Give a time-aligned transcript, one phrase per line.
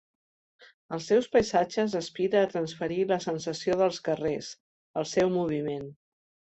[0.95, 4.53] Als seus paisatges aspira a transferir la sensació dels carrers,
[5.03, 5.91] el seu moviment.